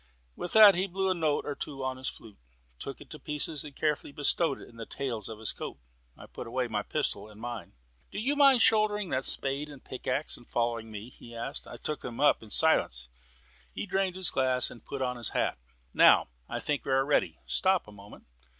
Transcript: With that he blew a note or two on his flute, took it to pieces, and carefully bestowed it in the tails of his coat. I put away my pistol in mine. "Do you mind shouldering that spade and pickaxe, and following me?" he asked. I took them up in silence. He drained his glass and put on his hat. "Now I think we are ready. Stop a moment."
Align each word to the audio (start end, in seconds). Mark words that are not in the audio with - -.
With 0.35 0.53
that 0.53 0.73
he 0.73 0.87
blew 0.87 1.11
a 1.11 1.13
note 1.13 1.45
or 1.45 1.53
two 1.53 1.83
on 1.83 1.97
his 1.97 2.07
flute, 2.09 2.39
took 2.79 3.01
it 3.01 3.11
to 3.11 3.19
pieces, 3.19 3.63
and 3.63 3.75
carefully 3.75 4.11
bestowed 4.11 4.59
it 4.59 4.67
in 4.67 4.77
the 4.77 4.85
tails 4.87 5.29
of 5.29 5.37
his 5.37 5.51
coat. 5.53 5.77
I 6.17 6.25
put 6.25 6.47
away 6.47 6.67
my 6.67 6.81
pistol 6.81 7.29
in 7.29 7.37
mine. 7.37 7.73
"Do 8.09 8.17
you 8.17 8.35
mind 8.35 8.63
shouldering 8.63 9.09
that 9.09 9.25
spade 9.25 9.69
and 9.69 9.83
pickaxe, 9.85 10.37
and 10.37 10.47
following 10.49 10.89
me?" 10.89 11.11
he 11.11 11.35
asked. 11.35 11.67
I 11.67 11.77
took 11.77 12.01
them 12.01 12.19
up 12.19 12.41
in 12.41 12.49
silence. 12.49 13.09
He 13.71 13.85
drained 13.85 14.15
his 14.15 14.31
glass 14.31 14.71
and 14.71 14.83
put 14.83 15.03
on 15.03 15.17
his 15.17 15.29
hat. 15.29 15.59
"Now 15.93 16.29
I 16.49 16.59
think 16.59 16.83
we 16.83 16.91
are 16.91 17.05
ready. 17.05 17.37
Stop 17.45 17.87
a 17.87 17.91
moment." 17.91 18.25